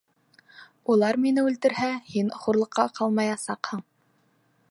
Улар 0.93 1.19
мине 1.25 1.43
үлтерһә, 1.49 1.91
һин 2.15 2.33
хурлыҡҡа 2.45 2.87
ҡалмаясаҡһың. 3.01 3.87